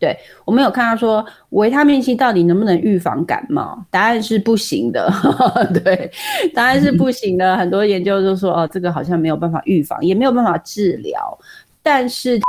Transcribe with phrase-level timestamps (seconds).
[0.00, 3.84] 对我们有看到说维他命 C 到底能不能预防感冒？
[3.90, 5.12] 答案是不行的。
[5.84, 6.10] 对，
[6.54, 7.56] 答案是不行的。
[7.56, 11.38] 很多研究都说哦，这个好像没有办法预防，也没有办法治疗。
[11.82, 12.40] 但是，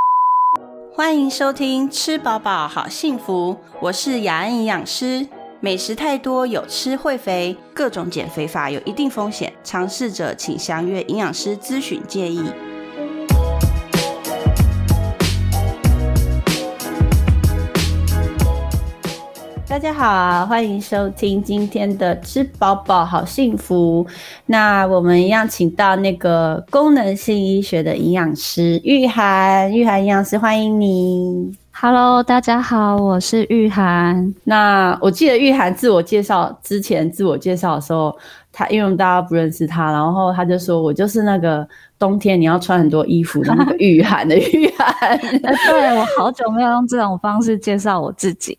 [0.94, 5.28] 欢迎收听吃饱饱好幸福，我是雅安营养师。
[5.60, 12.44] 美食太多有吃会肥，各种减肥法有一定风险，尝试者请详阅营养师咨询建议。
[19.72, 24.06] 大家好，欢迎收听今天的吃饱饱好幸福。
[24.46, 31.58] 那我们一样请到那个功能性医学的营养师玉涵，玉涵营养师欢迎你。
[31.72, 34.36] Hello，大家好，我是玉涵。
[34.44, 38.14] 那我记得玉涵自我介绍之前自我介绍的时候，
[38.52, 41.66] 他因为大家不认识他，然后他就说我就是那个。
[42.02, 48.58] 冬天你要穿很多衣服的那个御寒的御寒， 对我好久没有用这种方式介绍我自己，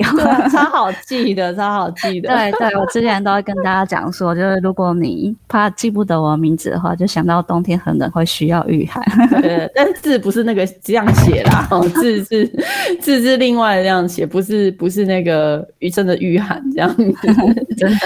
[0.53, 2.29] 超好记的，超好记的。
[2.29, 9.03] 对对，我之前都会跟大家讲说，就是如果你怕记不得我名字的话，就想到冬天很冷会需要御寒。
[9.43, 12.47] 对，但字不是那个这样写啦， 字是
[13.01, 17.12] 字是另外这样写，不是不是那个余生的御寒这样子。
[17.77, 17.99] 真的。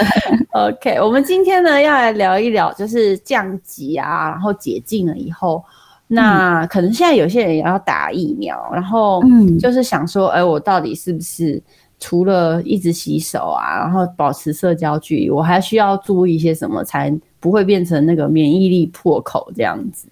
[0.51, 5.15] OK，我们今天呢要来聊一聊，就是降级啊，然后解禁了。
[5.17, 5.63] 以后，
[6.07, 11.61] 那可能现在有些人也要打疫苗，然后嗯就是想说，哎，我到底是不是
[11.99, 20.07] 除了一直洗手啊，然后保持社交距离，我还需要注意一些什么，才不会变成那个免疫力破口这样子？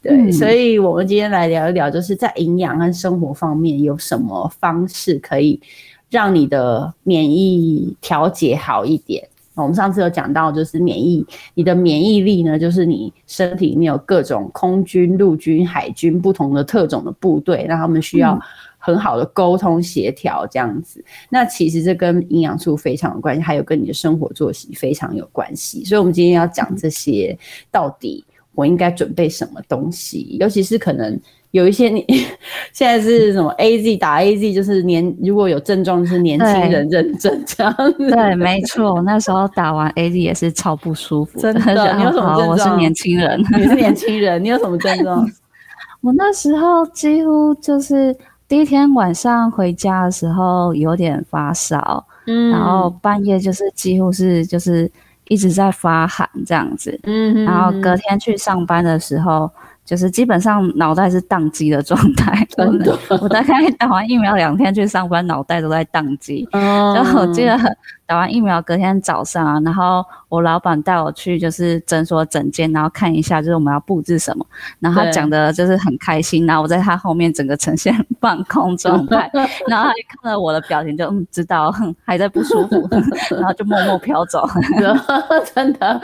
[0.00, 5.60] 对，所以我们今天来聊一聊，就是在营养和生活方面有什么方式可以
[6.08, 9.28] 让你的免疫调节好一点。
[9.54, 18.40] 我们上次有讲到，就是免疫，你的免疫力呢，就是你身体里面有各种空军、陆军、海军不同的特种的部队，那他们需要
[18.78, 21.04] 很好的沟通协调这样子。
[21.28, 25.84] 那其实这跟营养素非常有关系，还有跟你的生活作息非常有关系。
[25.84, 27.38] 所以，我们今天要讲这些，
[27.70, 28.24] 到底
[28.54, 31.20] 我应该准备什么东西，尤其是可能。
[31.52, 32.04] 有一些你
[32.72, 38.10] 现在是什么 A Z 打 A Z，就是年如果有症状是年轻人认证这样子。
[38.10, 41.38] 对，没错，那时候打完 A Z 也是超不舒服。
[41.38, 42.48] 真的， 你有什么症状？
[42.48, 45.24] 我是年轻人， 你是年轻人，你有什么症状？
[46.00, 48.16] 我那时候几乎就是
[48.48, 54.90] 第一天晚上回家的时候有点发烧，嗯，然后半夜就是几乎是就是
[55.28, 59.50] 一直在发寒这样子，嗯，然后隔天去上班的时候。
[59.84, 62.96] 就是基本上脑袋是宕机的状态， 真的。
[63.20, 66.48] 我大概打完疫苗两天去上班，脑袋都在宕机。
[66.52, 67.58] 然后我记得
[68.12, 74.44] 打完疫苗隔天早上啊，然后我老板带我去就是诊所诊间，然后看一下就是我们要布置什么。
[74.80, 79.30] 然后他讲的就是很开心，然后我在他后面整个呈现放空状态。
[79.66, 81.74] 然后他一看到我的表情就嗯知道
[82.04, 82.86] 还在不舒服，
[83.34, 84.46] 然后就默默飘走。
[85.54, 85.98] 真的，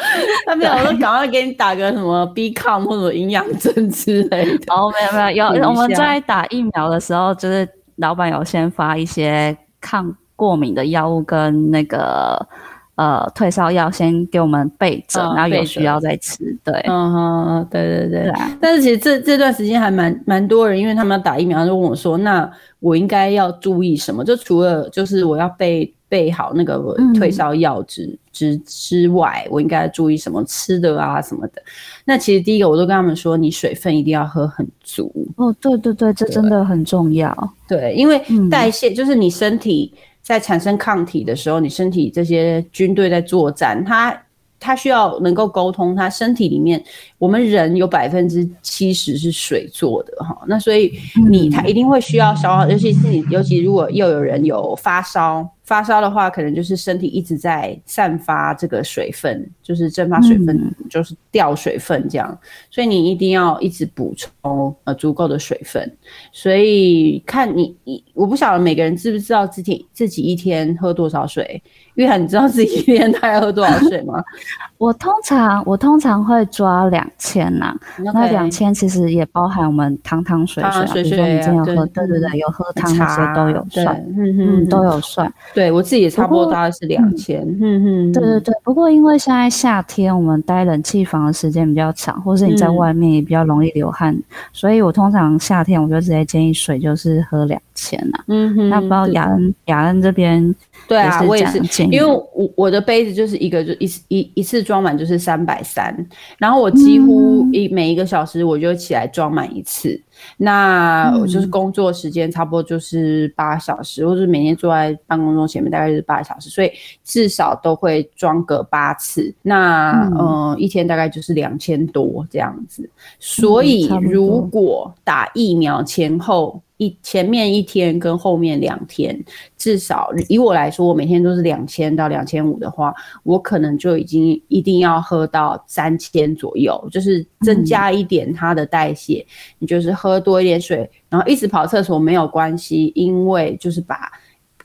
[0.47, 3.91] 他没有说赶快给你打个什么 B 抗或者营养针。
[3.91, 12.47] 之类的哦，没有没有，有我们在打疫苗的时候，就是老板有先发一些抗过敏的药物跟那个
[12.94, 16.56] 呃退烧药，先给我们备着，然后有需要再吃。
[16.62, 18.32] 对，嗯哼，对对对。
[18.60, 22.48] 但是其实这这段时间还蛮蛮多人，因为他们要打疫苗，就问我说：“那
[22.78, 25.93] 我应该要注意什么？”就除了就是我要备。
[26.10, 26.82] 备好那个
[27.19, 31.60] 退烧药之之之外，我应该注意什么吃的啊什么的？
[32.06, 35.12] 那其实第一个我都跟他们说，你水分一定要喝很足。
[35.37, 37.31] 哦，对对对，这真的很重要。
[37.69, 39.93] 对，因为代谢就是你身体
[40.28, 44.15] 在产生抗体的时候，你身体这些军队在作战，它。
[44.61, 46.83] 它需要能够沟通，它身体里面，
[47.18, 50.92] 我们人有百分之七十是水做的哈，那所以
[51.28, 62.38] 你他一定会需要消耗，尤其是你，尤其如果又有人有发烧，发烧的话，可能就是身体一直在散发这个水分，就是蒸发水分，就是掉水分这样，
[62.70, 65.92] 所以你一定要一直补充呃足够的水分，
[66.32, 71.60] 所以看你一我不晓得每个人知不知道自己自己一天喝多少水。
[71.94, 74.22] 玉涵，你知道自己一天大概喝多少水吗？
[74.78, 77.75] 我通常我通常会抓两千呐，
[78.13, 85.33] 那两千其实也包含我们汤汤水水，比如说你今天有喝，对对对，有喝汤那些都有算，嗯嗯，都有算。
[85.55, 88.55] 对我自己也差不多大概是两千，嗯嗯，对对对。
[88.63, 94.16] 不过因为现在夏天我们待冷气房的时间比较长，或是你在外面也比较容易流汗，
[94.53, 98.19] 所以我通常夏天我就直接建议水就是喝两千呐。
[98.27, 100.55] 嗯哼，那不知道雅恩雅恩这边。
[100.88, 105.94] 对啊，我也是，因为我我的杯子就是一个就一一一次装满就是三百三，
[106.38, 110.00] 然后我几乎一每一个小时我就起来装满一次，
[110.36, 116.70] 那我就是工作时间差不多就是八小时，或者每天坐在办公桌前面大概是八小时，所以
[117.04, 119.34] 至少都会装个八次。
[119.42, 122.88] 那嗯，一天大概就是两千多这样子。
[123.18, 126.62] 所以如果打疫苗前后。
[126.80, 129.21] 一前面一天跟后面两天，
[129.56, 132.94] 至少以我来说，我每天都是两千到两千五的话，
[133.24, 139.26] 我可能就已经一定要喝到三千左右，就是增加一点它的代谢。
[139.59, 144.13] 你就是喝多一点水，然后一直跑厕所没有关系，因为就是把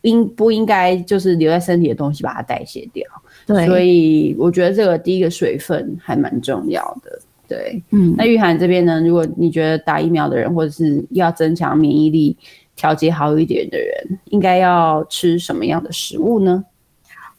[0.04, 3.04] 应不应该就是留在身体的东西把它代谢掉。
[3.48, 7.20] 对，所以我觉得这个第一个水分还蛮重要的。
[7.48, 9.02] 对，嗯，那玉涵这边呢？
[9.02, 12.36] 如果你觉得打疫苗的人，或者是要增强免疫力、
[12.76, 16.64] 调节好一点的人，应该要吃什么样的食物呢？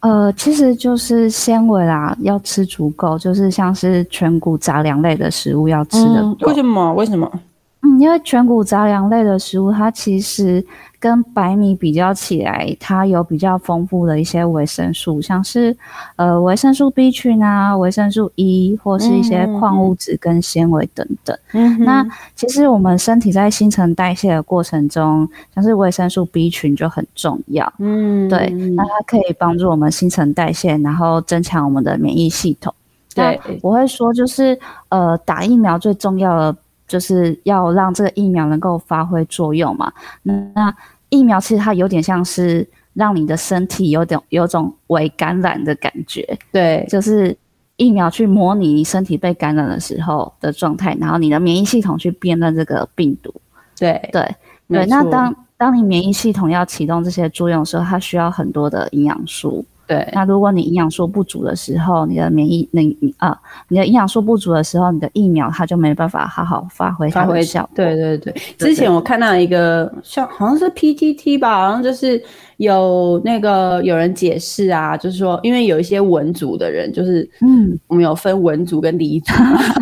[0.00, 6.36] 呃，其实就是纤维啦，要吃足够，就是像是全谷杂粮类的食物要吃的。
[6.40, 6.92] 为什么？
[6.92, 7.40] 为什么？
[7.84, 10.64] 嗯，因为全谷杂粮类的食物，它其实。
[11.00, 15.76] 跟白米比较起来，它有比较丰富的一些维生素，像是
[16.16, 21.38] 呃维生素 B 群啊、维生素 E 或是一些矿物质跟纤维等等。
[21.80, 22.02] 那
[22.34, 27.70] 其实我们身体在新陈代谢的过程中，像是维生素 B 群就很重要。
[27.80, 32.72] 嗯，对，那它可以帮助我们新陈代谢，然后增强我们的免疫系统。
[33.14, 34.58] 对，我会说就是
[34.88, 39.92] 呃打疫苗最重要的就是要让这个疫苗能够发挥作用嘛。
[40.22, 40.74] 那
[41.08, 47.36] 疫苗其实它有点像是让你的身体有点有种微感染的感觉，对，就是
[47.76, 53.34] 疫苗去模拟你身体被感染的时候的状态，然后你的免疫系统去辨认这个病毒，
[53.78, 54.22] 对对
[54.68, 54.86] 对。
[54.86, 59.64] 那当当你免疫系统要启动这些作用的时候，它需要很多的营养素。
[59.86, 63.38] 对，那如果你营养素不足的时候，你的免疫你你啊，
[63.68, 67.68] 你的营养素不足的时候，你的疫苗它就没办法好好发挥发挥效。
[67.74, 72.22] 对对对，之前我看到一个像好像是 PTT 吧，好像就是
[72.58, 79.32] 有那个有人解释啊，就是说因为有一些文组的人，就是嗯，我们有分文组跟理组，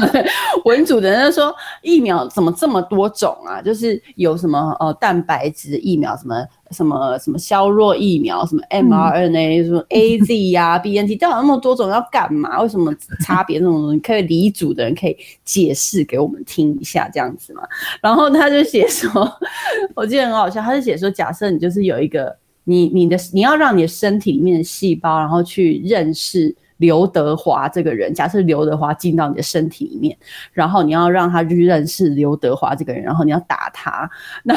[0.64, 3.60] 文组的人说疫苗怎么这么多种啊？
[3.62, 6.44] 就是有什么呃蛋白质疫苗什么。
[6.72, 12.62] 什么什么削弱疫苗，什么 mRNA，什么 AZ 呀，BNT，到底那么多种要干嘛？
[12.62, 12.90] 为什么
[13.20, 14.00] 差别那种东西？
[14.00, 15.14] 可以理组的人可以
[15.44, 17.62] 解释给我们听一下，这样子嘛？
[18.00, 19.30] 然后他就写说，
[19.94, 26.54] 我记得很好笑，他就写说，假设你就是有一个你你的你要让你的身体里面的细胞，然后去认识。
[26.78, 30.18] 刘德华这个人，假设刘德华进到你的身体里面，
[30.52, 34.10] 然后你要让他去认识刘德华这个人，然后你要打他，
[34.42, 34.52] 那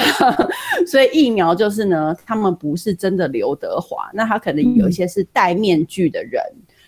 [0.88, 6.42] 所以疫苗就是呢，他们不是真的刘德华，那他可能有一些是戴面具的人。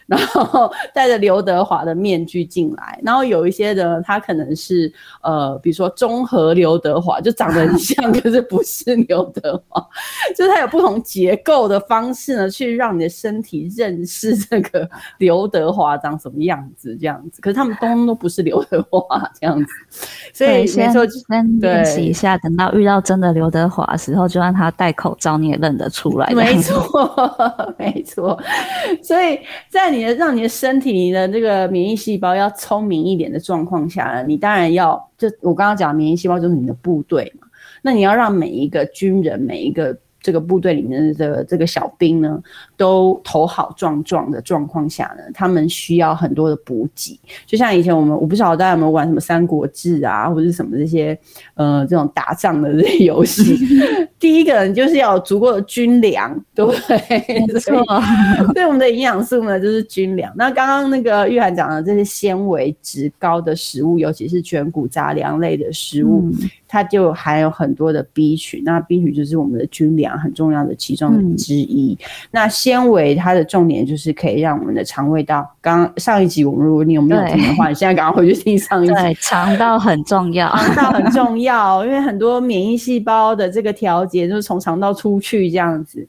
[0.08, 9.86] 然后戴着刘德华的面具进来，然后有一些的他可能是呃，比如说综合刘德华，就长得很像，可是不是刘德华，
[10.34, 17.42] 就是他有不同结构的方式呢，去让你的身体认识这个刘德华长什么样子，这样子。
[17.42, 19.74] 可是他们通通都不是刘德华这样子，
[20.34, 26.32] 所以没错，先练习一下，等到遇到真的刘德华的时候，就让他戴口罩，你也认得出来。
[26.34, 27.14] 没错，
[27.78, 28.42] 没错，
[29.04, 29.38] 所以
[29.70, 29.97] 在你。
[29.98, 37.48] 你的让你的身体你的这个免疫细胞要聪明一点的状况下呢，你当然要就我刚刚讲免疫细胞就是你的部队嘛，
[37.82, 39.98] 那你要让每一个军人每一个。
[40.22, 42.42] 这个部队里面的这个小兵呢，
[42.76, 47.20] 都头好壮壮的状况下呢，他们需要很多的补给。
[47.46, 51.18] 就像以前我们，我不晓得大家有没有玩什么《三国志》啊，或者什么这些
[51.56, 53.58] 呃这种打仗的这些游戏。
[54.20, 57.48] 第一个人就是要有足够的军粮，对不对？
[57.48, 57.86] 没错。
[58.54, 60.34] 对我们的营养素呢，就是军粮。
[60.36, 66.32] 那刚刚那个玉涵讲的这些纤维值高的食物，尤其是全谷杂粮类的食物。
[66.68, 71.98] 它就含有很多的 B 群，那 B 群就是我们的军粮很重要的其中之一。
[72.32, 78.94] 那纤维它的重点就是可以让我们的肠胃道，刚上一集我们如果你有没有听的话，你现在赶快回去听上一集。
[78.94, 86.08] 对，肠道很重要， 肠道很重要，因为很多免疫细胞的这个调节就是从肠道出去这样子。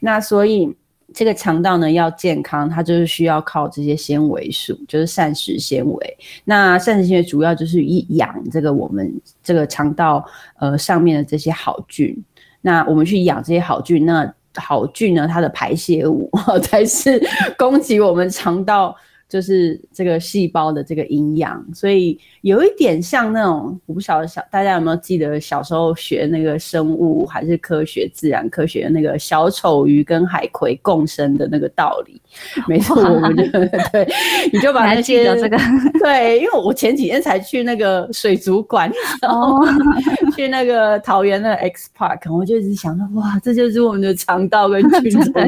[0.00, 0.74] 那所以。
[1.18, 6.16] 这个肠道呢要健康，它就是需要靠这些纤维素，就是膳食纤维。
[6.44, 10.24] 那膳食纤维主要就是以养这个我们这个肠道
[10.60, 12.16] 呃上面的这些好菌。
[12.60, 16.30] 那我们去养这些好菌，那好菌呢它的排泄物
[16.62, 17.20] 才是
[17.58, 18.94] 供给我们肠道
[19.28, 32.20] 就是这个细胞的这个营养，所以有一点像那种我不晓得小大家有没有记得小时候学那个生物还是科学自然科学那个小丑鱼跟海葵共生的那个道理。
[32.68, 33.44] 没错，我们就
[33.92, 34.06] 对，
[34.52, 35.58] 你就把那些这个
[36.02, 38.90] 对，因为我前几天才去那个水族馆，
[39.22, 39.60] 哦，
[40.36, 45.46] 去那个桃园的 X Park，我就一直想到哇，这就是我们的肠道跟 菌种的。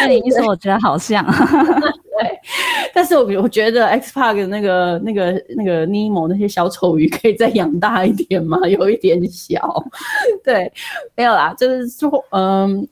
[0.00, 1.24] 那你一说，我觉得好像。
[1.24, 2.31] 对，
[2.94, 8.58] 但是我我觉得 X Park 的那个那个那个尼莫那些小丑鱼可以再养大一点吗？
[8.68, 9.84] 有一点小，
[10.44, 10.70] 对，
[11.14, 12.86] 没有啦，就是说，嗯。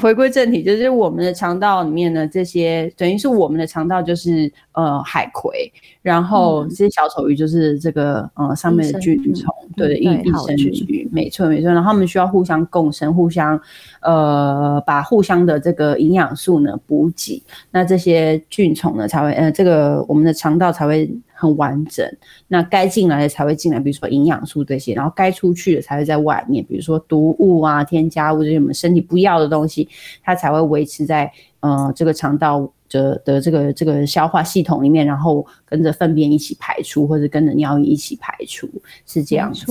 [0.00, 5.72] 回归正题，就是我们的肠道里面的这些，等于是我们的肠道就是呃海葵，
[6.02, 11.72] 然后这些小丑鱼就是这个呃上面的菌虫，对，益益生菌，没错没错。
[11.72, 13.60] 然后他们需要互相共生，互相
[14.02, 21.10] 呃把互相的这个营养素呢补给，那这些菌虫呢才会呃这个我们的肠道才会。
[21.38, 22.10] 很完整，
[22.48, 29.86] 那该进来的才会进来，比如说营养素这些，然后该出去的才会在外面，比如说毒物啊、添加物这些我们身体不要的东西，
[30.24, 38.66] 它才会维持在呃这个肠道的的这个这个消化系统里面，然后跟着粪便一起排出，或者跟着尿液一起排出，
[39.04, 39.66] 是这样子。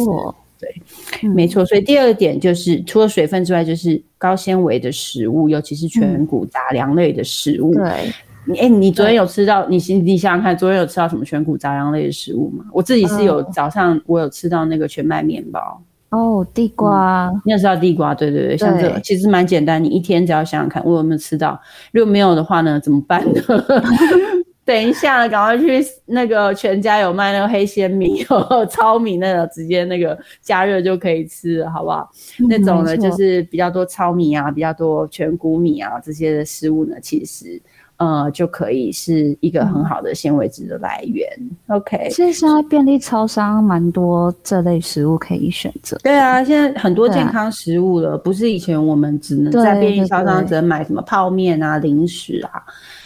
[0.58, 1.66] 对，没错。
[1.66, 7.74] 所以第二点就是，除了水分之外，就是高纤维的食物，尤其是全谷杂粮类的食物。
[7.74, 8.14] 对。
[8.48, 9.68] 你哎，你昨天有吃到？
[9.68, 12.66] 你心你想想看，昨天有吃到什么全谷杂粮类的食物吗？
[12.72, 18.14] 我自己是有早上我有吃到那个全麦面包哦，地瓜，你有吃到地瓜？
[18.16, 21.60] 对对对，像这个其实蛮简单，你一天只要想想看，我有没有吃到？
[21.92, 23.42] 如果没有的话呢，怎么办呢？
[24.64, 28.26] 等一下，赶快去那个全家有卖那个黑鲜米、
[28.68, 32.10] 糙米那个，直接那个加热就可以吃了，好不好？
[32.50, 37.62] 那种呢，就是比较多糙米啊，比较多全谷米啊这些的食物呢，其实。
[37.98, 41.28] 呃，就可以是一个很好的纤维质的来源。
[41.68, 45.98] OK，其实现在便利超商蛮多这类食物可以选择。
[46.04, 52.64] 对啊，现在很多健康食物了，不是以前我们只能在便利超商只能买什么泡面啊、零食啊。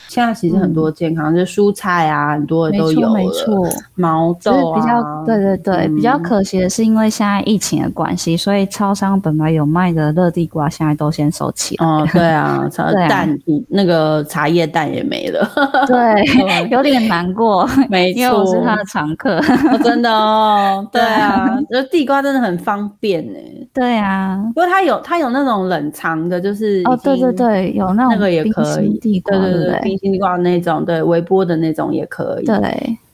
[0.09, 4.79] 现在其实很多健康，就蔬菜啊，很多都有没错，毛豆啊。
[4.79, 11.85] 比较对对对，比较可惜的是，因为现在疫情的关系，所以超商本来有卖的热地瓜，现在都先收起了。
[11.85, 13.37] 哦，对啊， 茶蛋
[13.67, 15.47] 那个茶叶蛋也没了。
[15.85, 17.69] 对， 有点难过。
[17.87, 19.39] 没错，因为我是他的常客。
[19.83, 20.85] 真的哦。
[20.91, 23.39] 对啊，这地瓜真的很方便呢。
[23.71, 28.97] 对啊，不过它有它有那种冷藏的，就是哦，对对对，有那那个也可以。
[28.99, 29.98] 地瓜，对对对。
[29.99, 32.45] 地瓜那种，对微波的那种也可以。
[32.45, 32.57] 对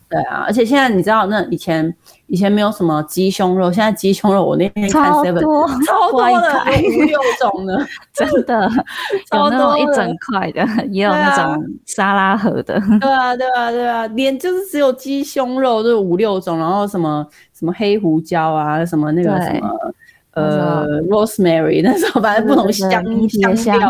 [0.08, 1.94] 对啊，而且现在你知道，那以前
[2.27, 5.42] 以前没有什么鸡胸肉，现在鸡胸肉我那天看 seven
[5.84, 6.63] 超多的，
[6.96, 8.70] 五六种呢，真的
[9.34, 12.80] 有那种一整块的，也有那种沙拉盒的。
[13.01, 19.70] 对啊，对啊，对啊，连就是只有鸡胸肉都有五六种，然后什么什么黑胡椒啊，什么那个什么。
[20.36, 22.89] 呃，rosemary 那时候 反正不同香
[23.56, 23.89] 香料，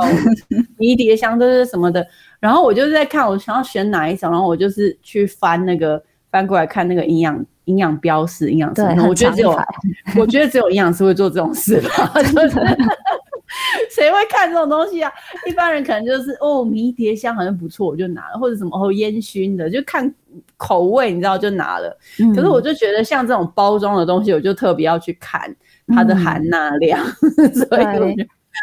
[0.78, 2.06] 迷迭香都是什么的。
[2.40, 8.82] 然后我就是在看，我想要选哪一种，然后我就是去翻那个翻过来看那个营养营养标识，营养师。
[9.08, 9.60] 我觉得只有
[10.18, 12.14] 我觉得只有营养师会做这种事吧。
[13.90, 15.12] 谁会看这种东西啊？
[15.48, 20.14] 一般人可能就是哦，迷迭香好像不错，我就拿了，或者什么哦烟熏的，就看
[20.58, 21.98] 口味，你知道就拿了。
[22.36, 25.56] 可是我就觉得像这种包装的东西，我就特别要去看。
[25.88, 27.06] 它的含钠量，
[27.70, 28.16] 所以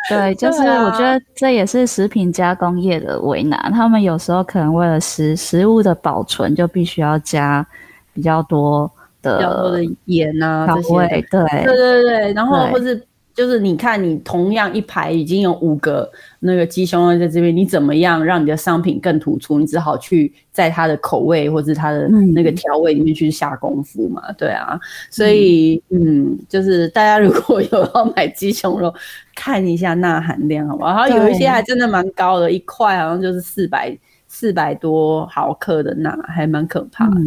[0.08, 3.70] 对，就是我觉得这也是食品加工业的为难。
[3.72, 7.66] 他们有时候可能为了食食物的保存，就必须要加
[8.12, 11.06] 比较多的比较多的盐啊调味。
[11.30, 13.06] 对对对对，然后或是。
[13.34, 16.10] 就是你看，你同样一排已经有五个
[16.40, 19.58] 那个鸡胸肉在这边，你怎么样让你的商品更突出？
[19.58, 24.78] 你只好去在它的口味或者它的那个调味里面去下功夫嘛，对啊。
[25.10, 28.92] 所以，嗯，就是大家如果有要买鸡胸肉，
[29.34, 31.06] 看一下钠含量好不好？
[31.06, 33.96] 然后有一些还真的蛮高的，一块好像就是四百。
[34.34, 37.20] 四百多毫克的钠还蛮可怕的。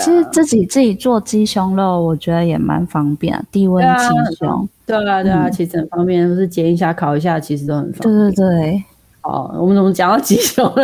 [0.00, 4.68] 其实自己自己做鸡胸肉，我觉得也蛮方便，低温鸡胸。
[4.84, 8.02] 对啊，对啊，其实很方便，就是煎一下、烤一下，其实都很方便。
[8.02, 8.84] 对对对。
[9.22, 10.74] 哦，我们怎么讲到鸡胸了？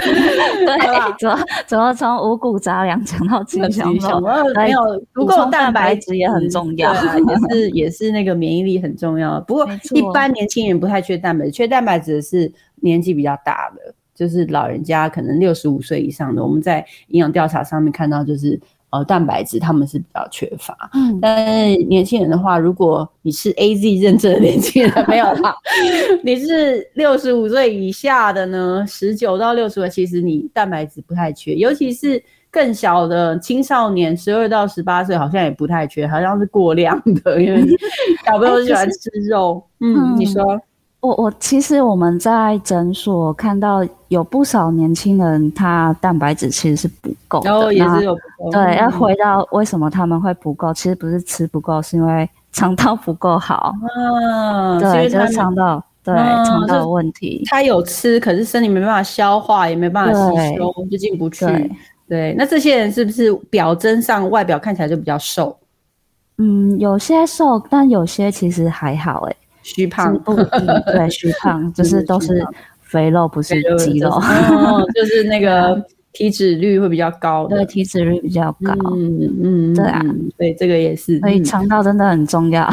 [0.00, 4.18] 对，怎么怎么从五谷杂粮讲到鸡胸肉？
[4.56, 4.80] 没有，
[5.12, 9.38] 不够蛋白质也很重要，也是 也是那个免疫力很重要。
[9.42, 13.94] 不过一般年轻人不太缺蛋白质，缺蛋白质的是年纪比较大的。
[14.16, 18.58] 就是老人家可能六十五岁以上的，我们在营养调查上面看到，就是
[18.90, 20.90] 呃蛋白质，他们是比较缺乏。
[20.94, 25.54] 嗯，但是年轻人的话，如果你是 A Z 认证的年轻人， 没有啦，
[26.24, 37.62] 你是六十五岁以下的呢，十九到六十岁，其实你蛋白质不太缺，尤其是更小的青少年，十二到十八岁好像也不太缺，好像是过量的，因为
[38.24, 39.62] 小朋友喜欢吃肉。
[39.80, 40.58] 嗯，你说。
[41.06, 48.18] 我我其实我们在诊所看到有不少年轻人，他蛋白质其实是不够的，然后也是有。
[48.50, 53.72] 对，要回到为什么他们会不够，其实不是吃不够，是因为肠道不够好。
[53.96, 57.44] 嗯，对，就是肠道对肠道问题。
[57.46, 61.46] 他有吃，可是身体没办法消化，也没办法吸收，就进不去。
[62.08, 65.56] 对，那这些人是不是表征上外表看起来就比较瘦？
[66.38, 69.36] 嗯，有些瘦，但有些其实还好，哎。
[69.66, 70.16] 虚胖。
[70.20, 72.44] 不对， 虚胖就是都是
[72.80, 74.10] 肥肉，不是肌肉，
[74.94, 80.00] 就是那个体脂率会比较高，对，体脂率比较高，嗯嗯，对啊，
[80.38, 82.66] 对，这个也是，所以肠道真的很重要，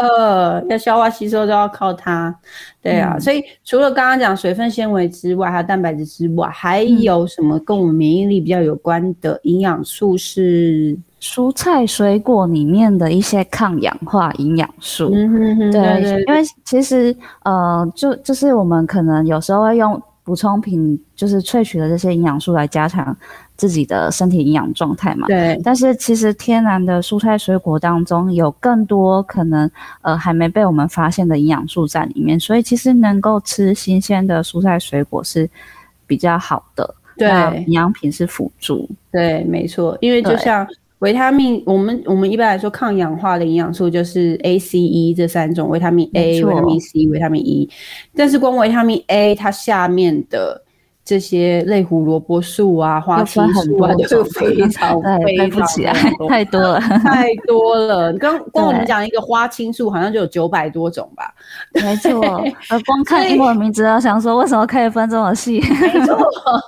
[0.00, 2.34] 呃，要消化吸收都要靠它，
[2.80, 10.96] 对啊，所以除了刚刚讲水分纤维之外，还有蛋白质之外，还有什么跟我们免疫力比较有关的营养素是？
[11.24, 23.16] 蔬菜水果里面的一些抗氧化营养素，对，因为其实呃，就就是我们可能有时候会用补充品，就是萃取的这些营养素来加强
[23.56, 25.26] 自己的身体营养状态嘛。
[25.26, 25.58] 对。
[25.64, 29.70] 但是其实天然的蔬菜水果当中有更多可能
[30.02, 35.48] 呃还没被我们发现的营养素在里面，所以其实能够吃新鲜的蔬菜水果是
[36.06, 36.94] 比较好的。
[37.16, 37.64] 对。
[37.66, 38.86] 营养品是辅助。
[39.10, 40.68] 对，没错，因为就像。
[41.04, 47.68] 维他命，我们我们一般来说抗氧化的营养素就是 A、C、E 这三种，维他命 A、维他命 C、维他命 E。
[48.16, 50.63] 但是光维他命 A 它下面的
[51.04, 55.92] 这些类胡萝卜素啊、花青素啊，就非常 背不起来，
[56.28, 58.12] 太多了， 太多了。
[58.14, 61.34] 刚光我们讲一个花青素，好像就有九百多种吧？
[61.74, 62.20] 没错，
[62.70, 65.60] 呃，光看英文名字，要想说为什么可以分这么细？
[65.60, 66.18] 没错，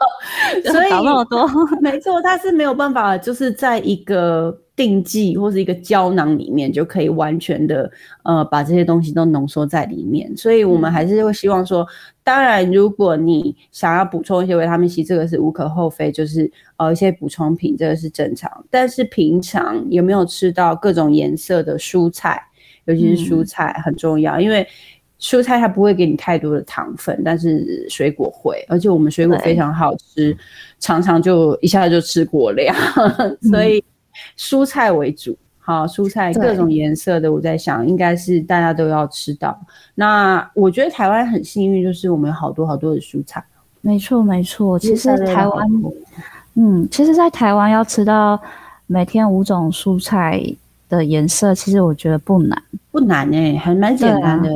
[0.71, 1.49] 所以搞那么多，
[1.81, 4.55] 没错，它是没有办法，就是在一个。
[4.77, 7.91] 定剂或是一个胶囊里面就可以完全的
[8.25, 11.85] 呃把这些东西都浓缩在里面，所以我们还是会希望说，
[12.23, 18.51] 当然如果你想要补充一些维他命 C，这个是无可厚非，就是呃一些补充品这个是正常。
[18.69, 22.39] 但是平常有没有吃到各种颜色的蔬菜，
[22.85, 24.69] 尤其是蔬菜很重要，因为
[25.19, 30.37] 蔬菜它不会给你太多的糖分，但是水果会，而且我们水果非常好吃，
[30.79, 32.77] 常常就一下子就吃过量，
[33.49, 33.83] 所以。
[34.39, 39.59] 蔬菜为主，好，蔬菜各种颜色的，我在想应该是大家都要吃到。
[39.95, 43.45] 那我觉得台湾很幸运，就是我们有好多好多的蔬菜。
[43.81, 44.79] 没错，没错。
[44.79, 45.69] 其实台湾，
[46.55, 48.41] 嗯，其实，在台湾要吃到
[48.87, 50.43] 每天五种蔬菜
[50.89, 54.51] 的颜色，其实我觉得不难，不难哎，还蛮简单的。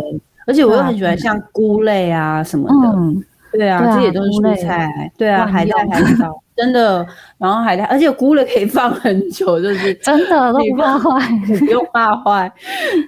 [0.46, 3.29] 而且我又很喜欢像菇类啊什么的。
[3.52, 5.12] 对啊，这些都是蔬菜。
[5.16, 6.42] 对啊，海带、海藻。
[6.56, 7.06] 真的，
[7.38, 11.26] 然后海带，而且菇类可以放很久，就是真的都不怕坏，
[11.58, 12.52] 不用怕坏。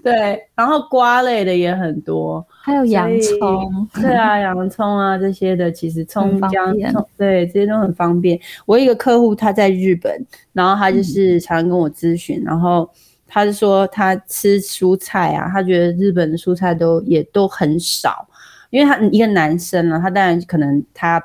[0.02, 8.40] 对，然后瓜类的也很多，还有洋葱，对啊，洋葱啊这些的，其实葱姜葱，对，这些都很方便。
[8.64, 10.24] 我一个客户他在日本，
[10.55, 12.88] 然后他就是常常跟我咨询，然后
[13.26, 18.26] 他就说他吃蔬菜啊，他觉得日本的蔬菜都也都很少，
[18.72, 21.22] 因为他一个男生呢，他当然可能他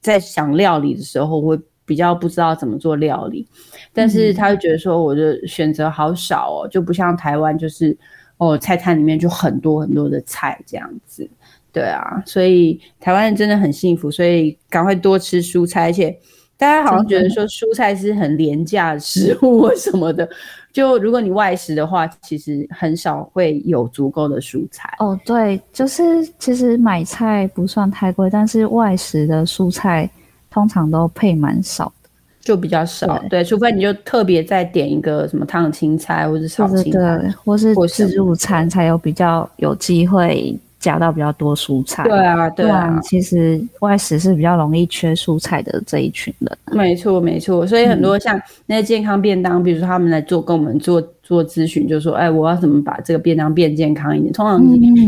[0.00, 1.60] 在想料理的时候会。
[1.86, 3.44] 比较不知道怎么做料理，
[3.92, 7.98] 但是他会觉得说我的选择好少哦，就不像台湾，就是
[8.36, 11.28] 哦菜摊里面就很多很多的菜这样子，
[11.72, 16.16] 对啊，所以台湾人真的很幸福，所以赶快多吃蔬菜，而且
[16.60, 20.28] 大家好像觉得说蔬菜是很廉价的食物什么的，
[20.72, 24.94] 就如果你外食的话，其实很少会有足够的蔬菜。
[24.98, 26.04] 哦，对，就是
[26.38, 30.08] 其实买菜不算太贵，但是外食的蔬菜。
[30.52, 33.22] 通常都配蛮少的，就比较少。
[33.30, 42.02] 对，除非你就特别再点一个什么烫青菜，或者炒青菜，或是自助餐，才有比较有机会加到比较多蔬菜。
[42.02, 42.98] 对啊，对啊。
[43.02, 46.58] 其实外食是比较容易缺蔬菜的这一群人。
[46.72, 47.64] 没错，没错。
[47.64, 54.60] 所以很多像那些健康便当，比如说他们来做跟我们做做咨询，就说：“哎，我要怎么把这个便当变健康一点？”通常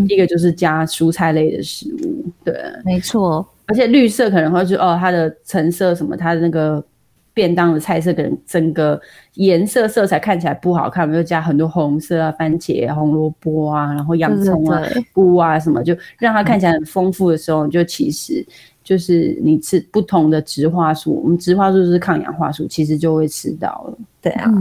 [0.06, 2.24] 第一个就是加蔬菜类的食物。
[2.44, 2.54] 对，
[2.84, 3.44] 没错。
[3.66, 6.84] 而且绿色可能会是哦，它的成色什么，它的那个
[7.34, 9.00] 便当的菜色可能整个
[9.34, 18.44] 颜色色彩看起来不好看，我们就加很多红色啊，番茄、红萝卜啊，然后洋葱啊、菇啊什么，就让它看起来很丰富的时候，就其实
[18.84, 23.98] 就是你吃不同的植化素，我们植化素是抗氧化素，其实就会吃到了。
[24.20, 24.52] 对啊，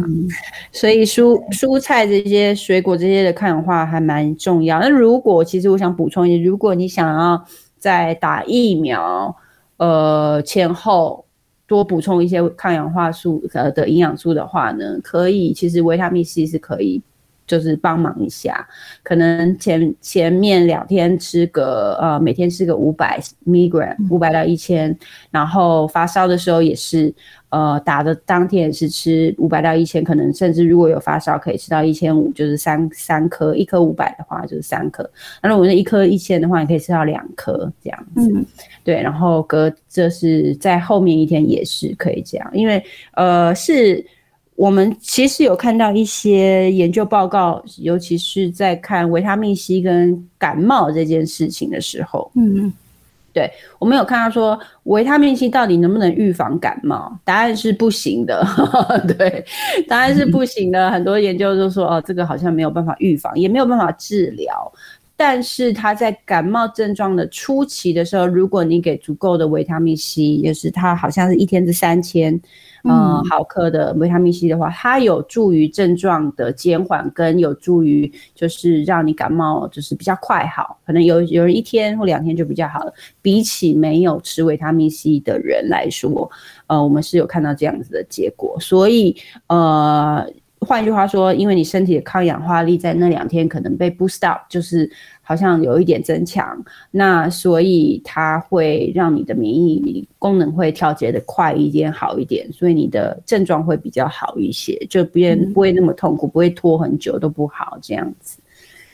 [0.71, 4.79] 所以蔬蔬菜这些水果这些的抗氧化还蛮重要。
[4.79, 7.43] 那如果其实我想补充一下，如果你想要
[7.77, 9.35] 在打疫苗
[9.77, 11.25] 呃前后
[11.71, 17.01] 多补充一些抗氧化素呃的营养素的话呢，可以，其实维他命 C 是可以。
[17.51, 18.65] 就是帮忙一下，
[19.03, 24.97] 可能前前面两天吃个呃，每天吃个五百 milligram，五百到一千，
[25.31, 27.13] 然后发烧的时候也是，
[27.49, 35.03] 呃，打的当天也是吃五百到一千，可能甚至如果有发烧可以吃到一千五，就是三三颗，一颗五百的话就是三颗，
[35.43, 38.45] 那如果是一颗一千的话，你可以吃到两颗这样子，
[38.81, 42.81] 对，然后隔这是在后面一天也是可以这样，因为
[43.15, 44.05] 呃是。
[44.61, 52.71] 我们其实有看到一些研究报告，尤其是在看维他命 C 跟感冒这件事情的时候，嗯，
[53.33, 57.17] 对，我们有看到说维他命 C 到底能不能预防感冒？
[57.25, 58.45] 答案是不行的，
[59.17, 59.43] 对，
[59.87, 60.91] 答案是不行的。
[60.91, 64.71] 很多研究都说，哦，这个好像没有办法预防，也没有办法治疗。
[65.23, 72.33] 但是它在感冒症状的初期的时候，如果你给足够的维他命 C，也是它好像是一天是三千
[72.85, 80.79] 嗯毫克的维他命 C 的话，它有助于症状的减缓，跟有助于就是让你感冒就是比较快好。
[80.87, 86.27] 可能有有人一天或两天就比较好了，比起没有吃维他命 C 的人来说，
[86.65, 88.57] 呃，我们是有看到这样子的结果。
[88.59, 90.27] 所以呃。
[90.67, 94.89] 换句话说，因为你身体的抗氧化力在那两天可能被 boost up，就是
[95.21, 105.19] 好像有一点增强，那所以它会让你的免疫功能会调节的快一点、好一点，所以你的症状会比较好一些，就不
[105.53, 108.39] 不会那么痛苦，不会拖很久都不好这样子。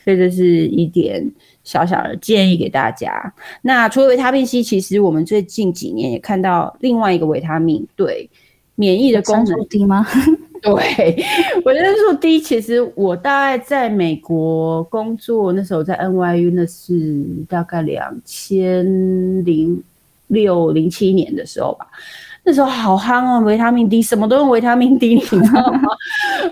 [0.06, 1.30] 所以这是一点
[1.66, 3.34] 小小的建议给大家。
[3.62, 8.30] 那除了维他命 C，其实我们最近几年也看到另外一个维他命对
[8.76, 10.08] 免疫的功能低吗？
[10.64, 11.26] 对，
[11.66, 18.86] 维生素 D，其实我大概在美国工作那时候，在 NYU，那是大概两千
[19.46, 19.82] 零
[20.28, 21.88] 六零七年的时候吧。
[22.44, 25.82] 那时候好憨哦，维他命 D，什么都用维他命 D，你知道吗？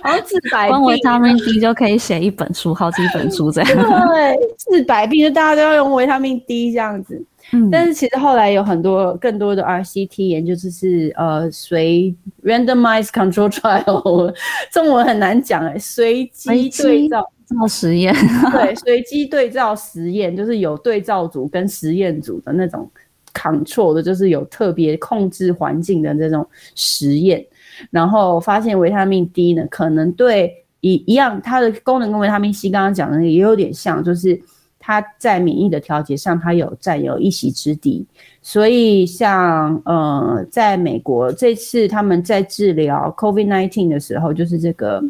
[0.03, 3.71] 好像治百病，维他命 D 就可以写一本书，好几本书这样。
[4.11, 7.23] 对，治百病就大家都要用维他命 D 这样子。
[7.71, 14.33] 但是其实后来有很多更多的 RCT 研究，就是呃随 randomized control trial，
[14.73, 18.13] 中文很难讲哎，随机对照照实验，
[18.51, 22.89] 对，随机对照实验，就是有对照组跟实验组的那种
[23.33, 27.45] control 的，就是有特别控制环境的这种实验，
[27.91, 34.41] 然后发现维他命 D 呢，可能对一一样，它的功能跟维他命 C 刚刚讲的也有点像，就是。
[34.85, 38.05] 它在免疫的调节上，它有占有一席之地，
[38.43, 45.03] 所以像呃，在美国这次他们在治疗 COVID-19 的时候，就是这个。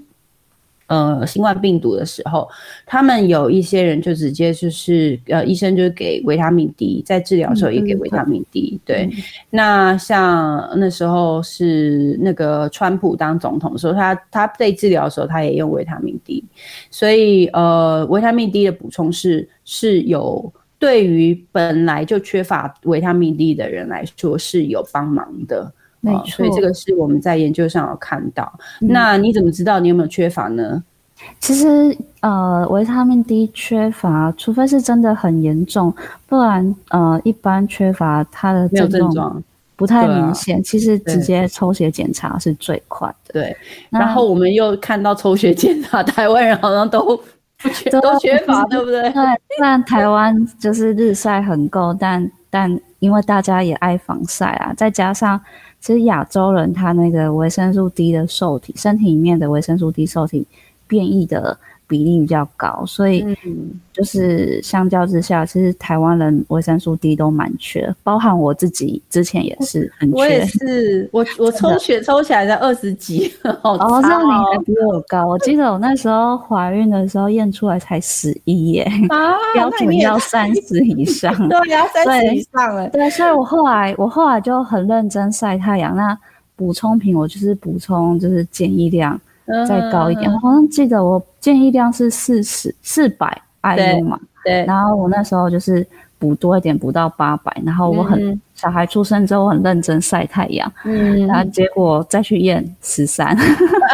[0.88, 2.48] 呃，新冠病毒的时候，
[2.86, 8.80] 他们有一些人就直接就是呃，医生就给维他命 D，在治疗的时候也给维他命 D。
[8.86, 9.10] 对，
[9.50, 16.44] 那像那时候是那个川普当总统的时候，他他被治疗的时候，他也用维他命 D。
[16.92, 25.74] 所以呃，维他命 D 的补充是是有对于本来就缺乏维他命 D 的人来说是有帮忙的。
[26.06, 28.52] 没错，所以这个是我们在研究上有看到。
[28.80, 30.84] 那你怎么知道你有没有缺乏呢？
[31.40, 35.92] 其实，呃，维他命 D 缺乏，除非是真的很严重，
[36.28, 39.42] 不然，呃，一般缺乏它的症状
[39.78, 40.62] 不太明显。
[40.62, 43.34] 其实直接抽血检查是最快的。
[43.34, 43.56] 对，
[43.90, 47.18] 然后我们又看到抽血检查， 台湾人好像都
[47.74, 49.02] 缺都缺乏， 对不对？
[49.04, 49.24] 对，
[49.58, 55.40] 虽然台湾就是日晒很够，但但因为大家也爱防晒啊，再加上。
[55.86, 60.48] 其实亚洲人他那个维生素 D 的受体，身体里面的维生素 D 受体
[60.88, 61.60] 变异的。
[61.88, 63.24] 比例比较高，所以
[63.94, 70.18] 就是相较之下，其实台湾人维生素 D 都蛮缺，包含我自己之前也是很缺。
[70.18, 73.32] 我也是，我 我抽血抽起来才二十几，
[73.64, 75.28] 哦，这样你还比我高。
[75.28, 81.34] 我记得我那时候怀孕的时候验出来才十一耶，啊 标准要三十以上。
[81.48, 82.90] 对，要三十以上了。
[82.90, 85.96] 对，所以我后来我后来就很认真晒太阳。
[85.96, 86.18] 那
[86.56, 89.20] 补充品我就是补充就是建议量。
[89.68, 94.66] 再高一点，我好像记得我建议量是四十四百 IU 嘛，对。
[94.66, 95.86] 然后我那时候就是
[96.18, 97.56] 补多一点，补到八百。
[97.64, 101.28] 然后我很小孩出生之后我很认真晒太阳，嗯。
[101.28, 103.38] 然后结果再去验十三，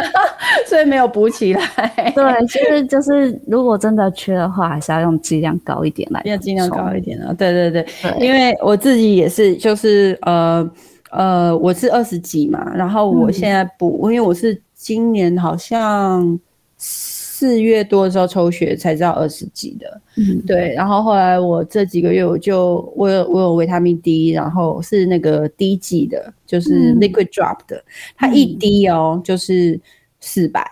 [0.66, 1.62] 所以没有补起来。
[2.14, 7.32] 对，其实就是如果真的缺的话，还是要用剂量高一点来，要剂量高一点啊。
[7.34, 7.86] 对对对，
[8.18, 10.70] 因为我自己也是，就是呃。
[11.14, 16.36] 呃，我是二十几嘛，然后我现在补，因为我是今年好像
[16.76, 27.84] 四月多的时候抽血才知道二十几的，嗯，对，然后后来我这几个月我就我有我有维他命 D，然后是那个滴剂的，就是 liquid drop 的，
[28.16, 29.80] 它一滴哦就是
[30.18, 30.64] 四百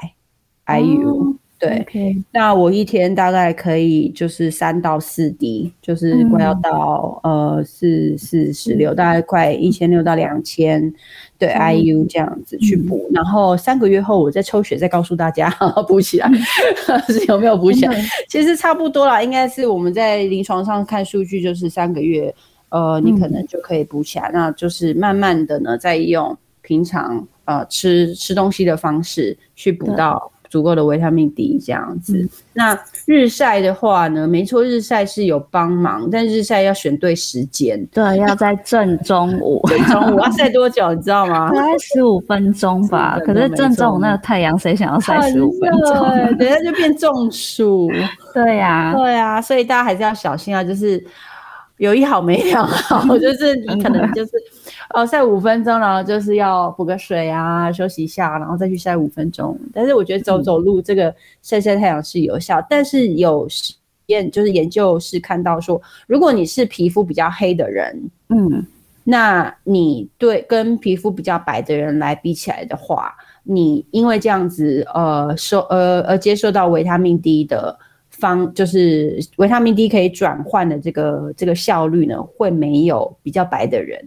[0.67, 1.37] IU。
[1.61, 1.87] 对，
[2.33, 10.91] 那我一天大概可以就是三到四滴，就是快要到呃四四十六，大概快一千六到两千，
[11.41, 15.49] 对，IU 这样子去补，然后三个月后我再抽血再告诉大家
[15.89, 16.31] 补起来
[17.09, 17.99] 是有没有补起来，
[18.29, 22.33] 其实差不多啦，应该是我们在临床上看数据就是三个月，
[22.69, 30.31] 呃，你可能就可以补起来，那就是慢慢的呢再用平常呃吃吃东西的方式去补到。
[30.51, 34.27] 足够的维他命 D 这样子，那日晒的话呢？
[34.27, 39.63] 没错，日晒是有帮忙，但日晒要选对时间，对，要在正中午。
[39.71, 40.93] 正中午要晒多久？
[40.93, 41.51] 你知道吗？
[41.53, 43.17] 大概十五分钟吧。
[43.25, 45.95] 可是正中午那个太阳，谁想要晒十五分钟？
[46.37, 47.89] 等下就变中暑。
[48.35, 51.03] 对呀，对呀，所以大家还是要小心啊，就是。
[51.81, 54.33] 有一好没两好， 就是你可能就是，
[54.93, 59.59] 哦，晒五分钟，然后就是要补个水啊，休息一下，然后再去晒五分钟。
[59.73, 63.73] 但是我觉得走走路这个晒晒太阳是有效，但是有实
[64.07, 68.67] 验就是研究是看到说，如果你是皮肤比较黑的人，嗯，
[69.03, 77.79] 那你对跟皮肤比较白的人来比起来的话，你因为这样子，呃，受呃呃接受到维他命 D 的。
[78.21, 83.99] 方就是维他命 D 可以转换的这个这个效率呢，会没有比较白的人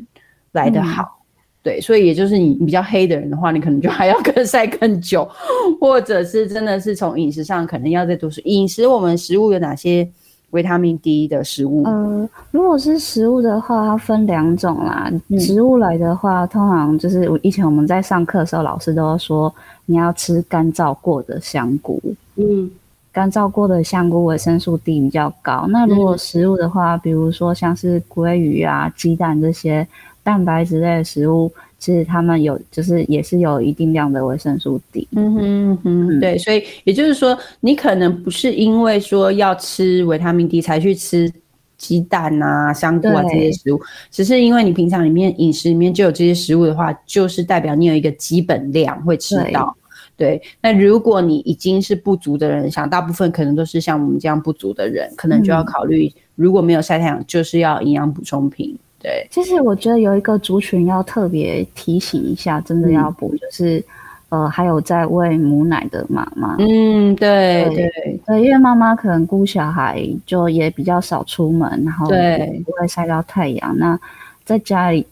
[0.54, 1.20] 来得好，
[1.64, 5.28] 对，所以也就是你比较黑的人的话，你可能就还要更晒更久，
[5.82, 8.86] 或者是真的是从饮食上可能要再多吃饮食。
[8.86, 10.08] 我们食物有哪些
[10.52, 11.84] 维他命 D 的食物？
[11.86, 15.12] 呃，如果是食物的话，它分两种啦。
[15.40, 19.54] 植物来的话，通常就是以前我们在上课的时候，老师都说
[19.88, 22.00] 你要吃干燥过的香菇。
[22.36, 22.70] 嗯。
[23.14, 25.68] 干燥过的香菇维生素 D 比较高。
[25.70, 29.88] 那如果食物的话，比如说像是鲑鱼啊、鸡蛋这些
[30.24, 35.08] 蛋白质类的食物，其实它们有就是也是有一定量的维生素 D。
[35.12, 41.32] 嗯哼哼，对，所以也就是说，你可能不是因为说要吃维他命 D 才去吃
[41.78, 49.76] 鸡蛋啊、香菇啊这些食物，只是因为你平常里面饮食里面就有这些食物的话，就是代表你有一个基本量会吃到。
[50.16, 58.78] 对，那如果你已经是不足的人，想大部分可能都是像我们这样不足的人，可能就要考虑，如果没有晒太阳，就是要营养补充品。
[59.02, 63.84] 对，其实我觉得有一个族群要特别提醒一下，真的要补，就是
[64.30, 66.58] 呃，还有在喂母奶的妈妈。
[66.60, 67.92] 嗯，对对
[68.28, 73.76] 对，因为妈妈可能顾小孩就也比较少出门，然后不会晒到太阳。
[73.80, 74.00] 那
[74.46, 75.06] 在家里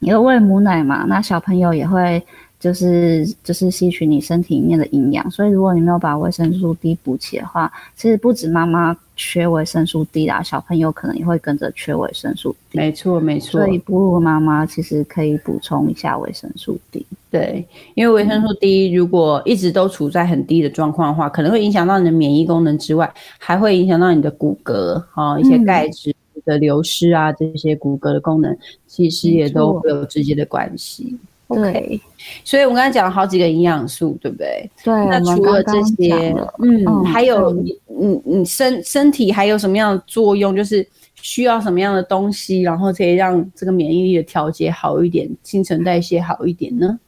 [0.00, 2.22] 因为喂母奶嘛，那小朋友也会。
[2.64, 12.78] 就是就是吸取你身体里面的营养，所以如果你没有把维生素 D 补齐的话，其实不止妈妈缺维生素 D 啦，小朋友可能也会跟着缺维生素 D。
[12.78, 17.04] 没错没错，所以哺乳妈妈其实可以补充一下维生素 D。
[17.30, 17.62] 对，
[17.96, 31.14] 因为维生素 D 如果一直都处在很低的状况的话，可能会影响到你的免疫功能之外，还会影响到你的骨骼啊，一些钙质的流失啊，这些骨骼的功能其实也都会有直接的关系。
[31.54, 32.00] 对，
[32.44, 34.70] 所以我们刚才讲了好几个营养素，对不对？
[34.82, 34.94] 对。
[35.06, 40.54] 那除了这些，嗯，还有你，你，你身身体还有什么样的作用？
[40.54, 46.98] 就是需要什么样的东西，然后可以让这个免疫力的调节好一点，新陈代谢好一点呢？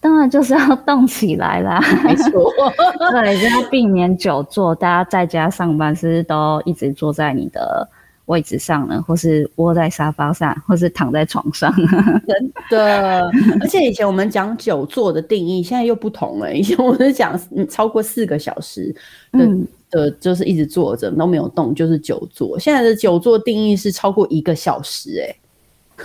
[0.00, 2.52] 当然就是要动起来啦， 没错。
[3.12, 4.74] 对，就要避免久坐。
[4.74, 7.88] 大家在家上班是不是都一直坐在你的？
[8.26, 11.74] 位置上呢，或是窝在沙发上， 或是躺在床上，
[12.26, 13.28] 真的。
[13.60, 16.54] 而且以前我们讲久坐的定义，现在又不同了。
[16.54, 18.94] 以前我们讲超过四个小时
[19.32, 19.48] 的
[19.90, 22.58] 的，就是一直坐着都没有动，就是久坐。
[22.58, 25.36] 现在的久坐定义是超过一个小时，哎，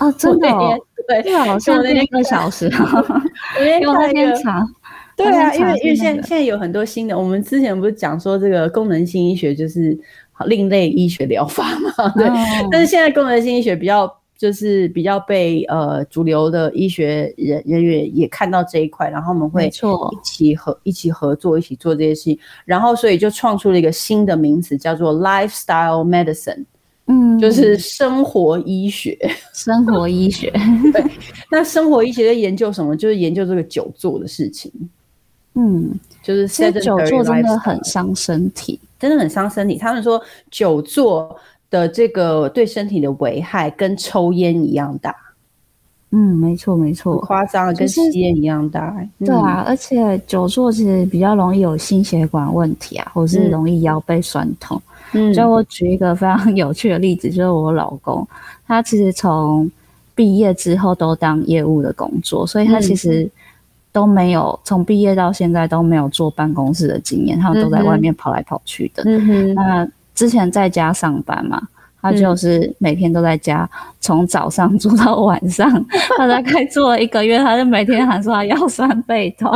[0.00, 0.48] 哦， 真的，
[1.06, 2.68] 对，好像一个小时，
[3.60, 4.68] 因为那天长。
[5.16, 9.96] 对啊，因为因为现在现在有很多新的，我们之前不是讲说这个功能性医学就是。
[10.46, 12.26] 另类医学疗法嘛，对，
[12.70, 19.70] 但是现在功能性医学比较就是比较被呃主流的医学人人员也看到这一块，然后我们会一
[20.22, 26.64] 起合一起合作一起做这些事情，然后所以就创出了一个新的名词叫做 lifestyle medicine，
[27.06, 29.18] 嗯，就是生活医学，
[29.52, 30.52] 生活医学，
[30.92, 31.02] 对，
[31.50, 32.96] 那生活医学在研究什么？
[32.96, 34.70] 就是研究这个久坐的事情，
[35.58, 36.46] 嗯，就是
[36.80, 38.78] 久坐真的很伤身体。
[38.98, 39.76] 真的很伤身体。
[39.76, 41.36] 他们说久坐
[41.70, 45.14] 的这个对身体的危害跟抽烟一样大。
[46.10, 48.96] 嗯，没错没错，夸张，跟吸烟一样大。
[49.18, 54.80] 对啊，而且久坐其实比较容易有心血管问题啊，或是容易腰背酸痛。
[55.12, 58.26] 嗯，就我举一个非常有趣的例子，就是我老公，
[58.66, 59.70] 他其实从
[60.14, 63.30] 毕业之后都当业务的工作，所以他其实
[63.92, 69.02] 都没有从毕业到现在都没有坐办公室的经验，他们都在外面跑来跑去的。
[69.06, 71.60] 嗯哼，那之前在家上班嘛，
[72.00, 73.68] 他就是每天都在家，
[74.00, 75.68] 从早上做到晚上，
[76.16, 79.50] 他大概做了一个月，他就每天喊说他腰酸背痛，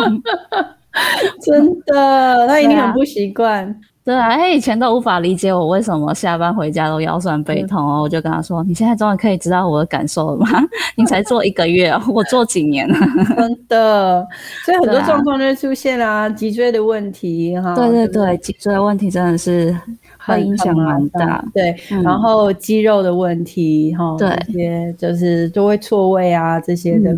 [1.43, 3.81] 真的，他一定很不习惯。
[4.05, 8.03] 对啊，他以前都无法理解我为什么下班回家都腰酸背痛哦。
[8.03, 10.49] 我就跟他说：“你现在终于可以知道我的感受了吗？
[10.97, 12.97] 你才做一个月，我做几年了？
[13.37, 14.27] 真的，
[14.65, 17.77] 所以很多状况就会出现啊，脊椎的问题哈。
[17.77, 19.73] 对对对，脊椎的问题真的是
[20.19, 21.45] 会影响蛮大。
[21.55, 27.17] 对，然后肌肉的问题哈，这些就是都会错位啊，这些的。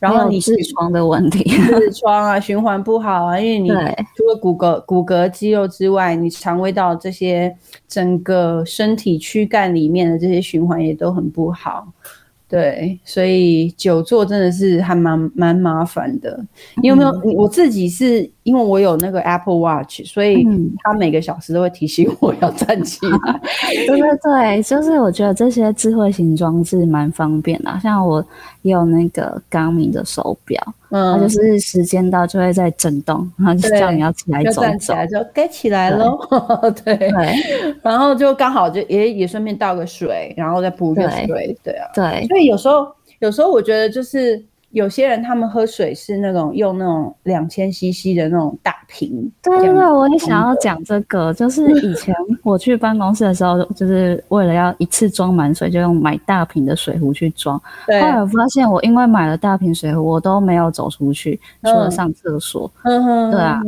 [0.00, 7.54] 然后你痔疮的问题， 痔疮啊，循环不好啊，因为你除了骨骼、骨骼、肌肉之外，你肠胃道这些
[7.86, 11.86] 整个身体躯干里面的这些循环也都很不好。
[12.48, 16.36] 对，所以久坐真的是还蛮蛮麻烦的。
[16.82, 17.12] 你有没有？
[17.36, 20.44] 我自己是因为我有那个 Apple Watch，所以
[20.82, 23.40] 它每个小时都会提醒我要站起来。
[23.86, 28.24] 对对对，就是我觉得这些智慧型装置蛮方便的，像我
[28.62, 30.60] 也有那个 Garmin 的手表。
[30.90, 36.18] 嗯，它就是时间到就会在震动，然后就叫你要起来走走，就该起来喽。
[36.84, 37.10] 对对，
[37.82, 41.56] 然后就刚好就也也顺便倒个水，然后再补个水。
[41.62, 42.86] 对啊，对，所以有时候
[43.20, 44.44] 有时候我觉得就是。
[44.70, 49.30] 有些人他们喝水是那种用那种两千 CC 的那种大瓶。
[49.42, 57.58] 对对对，我也想要讲这个， 就是以前我去办公室的时候，就是为了要一次装满水，就用买大瓶的水壶去装。
[57.58, 62.70] 后来我发现，我因为买了大瓶水壶，我都没有走出去，除了上厕所。
[62.82, 63.60] 嗯哼，对啊。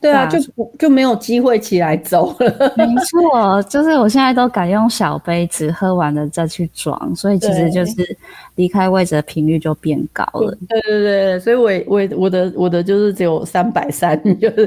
[0.00, 0.38] 对啊，就
[0.78, 2.72] 就没有机会起来走了。
[2.74, 8.16] 没错，就是我现在都改用小杯子，喝完了再去装，所以其实就是
[8.54, 10.56] 离开位置的频率就变高了。
[10.68, 14.66] 对对对，所以我我我的我的就是只有三百三， 就是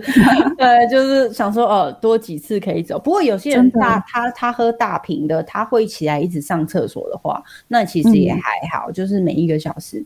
[0.56, 3.00] 对，就是想说哦，多几次可以走。
[3.00, 8.40] 不过有些人大他他喝大瓶的，他会起来一直上厕所的话，那其实也还
[8.72, 10.06] 好，就是每一个小时。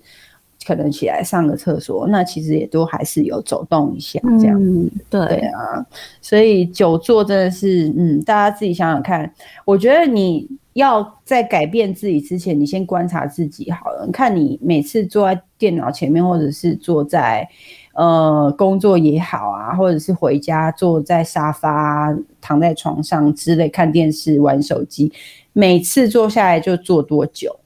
[0.68, 4.62] 可能起来上个厕所，那其实也都还是有走动一下这样。
[4.62, 5.86] 嗯，对啊，
[6.22, 9.34] 所以久坐真的是，嗯，大家自己想想看。
[9.64, 14.06] 我觉得你要在改变自己之前，你先观察自己好了。
[14.06, 17.48] 你看你每次坐在电脑前面，或者是坐在
[17.94, 25.14] 呃工作也好啊，或者是回家坐在沙发、躺在床上之类看电视、玩手机，
[25.54, 27.58] 每次坐下来就坐多久？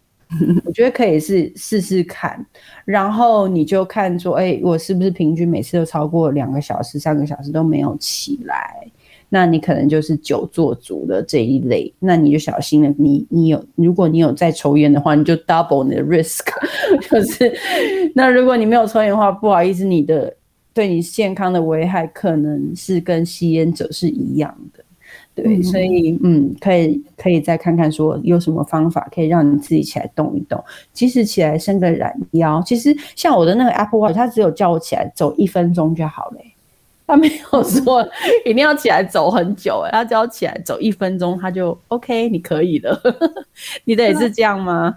[0.66, 2.46] 我觉得可以是试试看，
[2.86, 8.88] 然后你就看说，哎，我是不是平均每次都超过两个小时、三个小时都没有起来？
[9.34, 12.94] 那你可能就是久坐族的这一类，那你就小心了。
[12.98, 16.46] 你你有，如果你有在抽烟的话，你就 double 你的 risk。
[17.10, 17.54] 就是，
[18.14, 20.36] 那如果你没有抽烟的话，不好意思，你的
[20.74, 24.84] 对你健康的危害可能是跟吸烟者是一样的。
[25.44, 32.62] 对，所以嗯，可以可以再看看说有什么方法可以让你自己起来动一动，即使起来伸个懒腰。
[32.64, 36.38] 其实像我的那个 Apple Watch，它只有叫我起来走一分钟就好了，
[37.08, 38.08] 它没有 说
[38.46, 43.02] 一定要起来走很久，它只要起来走一分钟，它就 OK，你可以了。
[43.86, 44.96] 你的也是这样吗？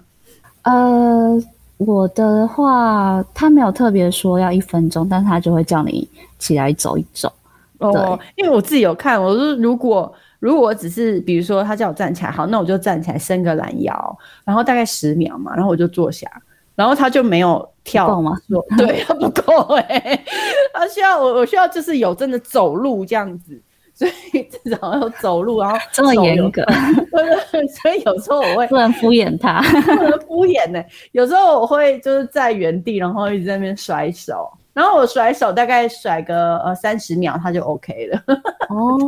[0.63, 1.43] 呃，
[1.79, 6.07] 我的话，它没有特别说要一分钟，但它就会叫你
[6.39, 7.33] 起来走一走。
[7.79, 10.13] 哦，因为我自己有看，我说如果。
[10.45, 16.31] 如果我只是比如说他叫我站起来，好，那我就站起来伸个懒腰，然后大概十秒嘛，然后我就坐下，
[16.75, 18.37] 然后他就没有跳吗？
[18.77, 20.23] 对，他不够哎，
[20.75, 23.59] 他需要我，我需要就是有真的走路这样子，
[23.95, 26.63] 所以至少要走路，然后这么严格，
[27.83, 29.63] 所以有时候我会不能敷衍他，
[29.97, 30.83] 不能敷衍呢。
[31.13, 34.51] 有时候我会就是在原地，然后一直在那边甩手。
[34.73, 38.21] 然后我甩手大概甩个呃三十秒，他就 OK 了。
[38.69, 38.99] 哦，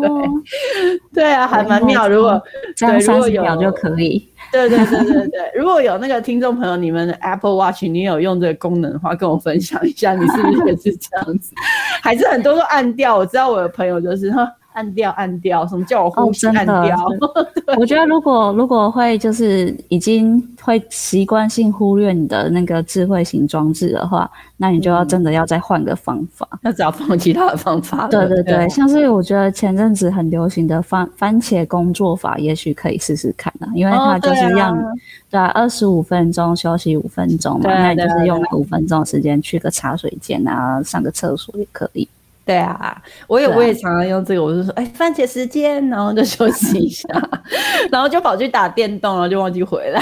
[1.13, 2.09] 对，对啊，还蛮妙。
[2.09, 2.41] 如果
[2.77, 4.31] 这样三十秒就可以。
[4.53, 11.53] 对对对对对，如果有那个听众朋友，你们的 Apple Watch 你有用这个功能的话，跟我分享一下，你是不是也是这样子？
[12.01, 13.17] 还是很多都按掉？
[13.19, 16.97] 我知道我的朋友就是哈，按掉按掉，什么叫我呼吸按掉？
[17.79, 28.07] 我觉得如果如果会就是已经会习惯性忽略你的那个智慧型装置的话，那你就要真的要再换个方法， 要找放其他的方法。
[28.09, 34.79] 对对对，像是我觉得前阵子很流行的番番茄工作法，也许可以试试看啊，因为它就是让
[35.31, 42.07] 对啊，二十五分钟休息五分钟嘛，那你就是用五分钟的时间去个茶水间啊，上个厕所也可以。
[42.47, 47.09] 对啊，我也我也常常用这个，我就说，哎，番茄时间，然后就休息一下，
[47.91, 50.01] 然后就跑去打电动，然后就忘记回来，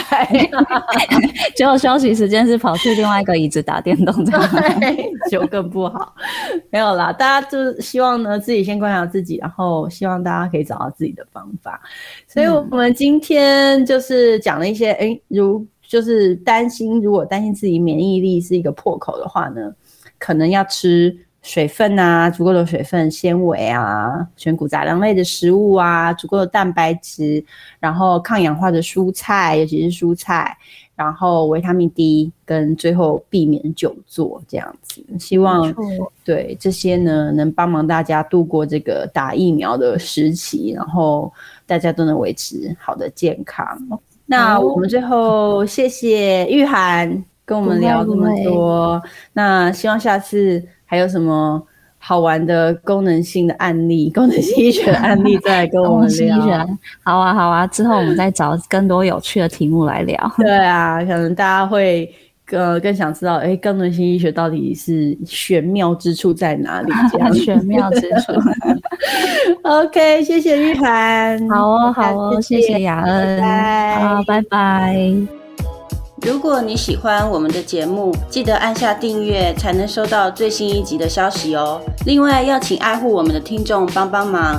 [1.56, 4.50] 结果休息时间是跑去另外一个椅子打电动，这样
[5.30, 6.14] 就更不好。
[6.68, 11.80] 没有啦，大家就是希望呢，自己先观察自己，然后希望大家可以找到自己的方法。
[12.28, 19.72] 所以，我们今天就是讲了一些，哎，如就是担心，如果担心自己免疫力是一个破口的话呢，
[20.18, 21.16] 可能要吃。
[21.44, 27.44] 水分啊，足够的水分、纤维啊，全谷杂粮类的食物啊，足够的蛋白质，
[27.78, 30.56] 然后抗氧化的蔬菜，尤其是蔬菜，
[30.96, 35.04] 然后维他命 D，跟最后避免久坐这样子。
[35.20, 35.70] 希望
[36.24, 41.30] 对这些呢，能帮忙大家度过这个打疫苗的时期，然后
[41.66, 43.78] 大家都能维持好的健康。
[44.24, 50.62] 那我们最后谢谢玉涵跟我们聊这么多，那希望下次。
[50.86, 51.60] 还有什么
[51.98, 56.64] 好玩的功能性的案例、 功能性医学的案例， 再来跟我们聊。
[57.02, 60.32] 好啊，好啊，之后我们再找更多有趣的题目来聊。
[60.36, 62.08] 对啊，可能大家会
[62.46, 66.92] 更更想知道，哎，功能性医学到底是玄妙之处在哪里？
[67.10, 68.32] 这样 玄妙之处。
[69.62, 71.48] OK，谢谢玉涵。
[71.48, 73.42] 好哦，好哦，谢谢雅恩。
[73.98, 75.43] 好，拜拜。
[76.24, 81.78] 如果你喜欢我们的节目，记得按下订阅，才能收到最新一集的消息哦。
[82.06, 84.58] 另外，要请爱护我们的听众帮帮忙。